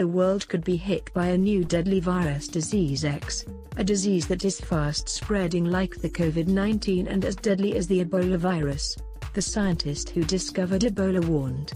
[0.00, 3.44] the world could be hit by a new deadly virus disease X,
[3.76, 8.38] a disease that is fast spreading like the COVID-19 and as deadly as the Ebola
[8.38, 8.96] virus,
[9.34, 11.74] the scientist who discovered Ebola warned.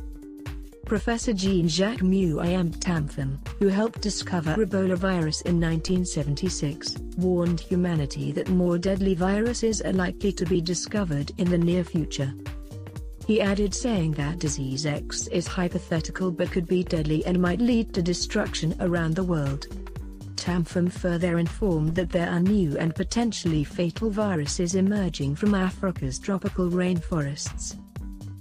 [0.87, 8.79] Professor Jean-Jacques Muyembe Tamfum, who helped discover Ebola virus in 1976, warned humanity that more
[8.79, 12.33] deadly viruses are likely to be discovered in the near future.
[13.27, 17.95] He added saying that disease X is hypothetical but could be deadly and might lead
[17.95, 19.66] to destruction around the world.
[20.37, 26.69] Tamfum further informed that there are new and potentially fatal viruses emerging from Africa's tropical
[26.69, 27.77] rainforests.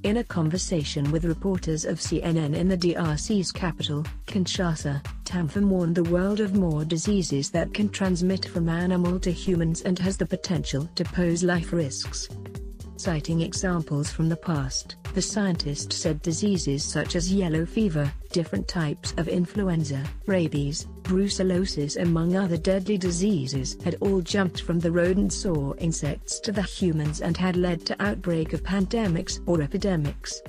[0.03, 6.03] In a conversation with reporters of CNN in the DRC's capital, Kinshasa, Tamfum warned the
[6.03, 10.89] world of more diseases that can transmit from animal to humans and has the potential
[10.95, 12.27] to pose life risks.
[12.95, 19.13] Citing examples from the past, the scientist said diseases such as yellow fever, different types
[19.17, 25.75] of influenza, rabies, brucellosis among other deadly diseases had all jumped from the rodents or
[25.77, 30.41] insects to the humans and had led to outbreak of pandemics or epidemics.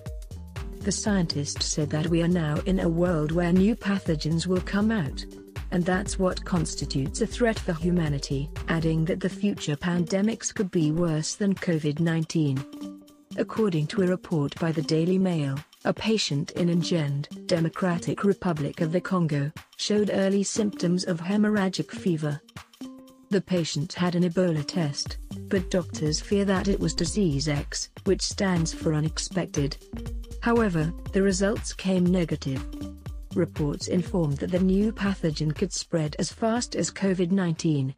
[0.80, 4.90] The scientist said that we are now in a world where new pathogens will come
[4.90, 5.24] out,
[5.74, 10.92] and that's what constitutes a threat for humanity, adding that the future pandemics could be
[10.92, 13.02] worse than COVID-19.
[13.38, 18.92] According to a report by the Daily Mail, a patient in Ngende, Democratic Republic of
[18.92, 22.40] the Congo, showed early symptoms of hemorrhagic fever.
[23.30, 25.16] The patient had an Ebola test,
[25.48, 29.76] but doctors fear that it was disease X, which stands for unexpected.
[30.40, 32.64] However, the results came negative.
[33.36, 37.92] Reports informed that the new pathogen could spread as fast as COVID-19,